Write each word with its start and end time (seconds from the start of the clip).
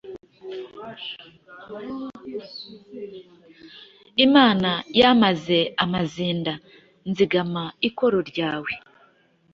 Imana 4.25 4.71
yamaze 4.99 5.57
amazinda.nzigama 5.83 7.63
ikoro 7.87 8.17
ryawe, 8.29 8.71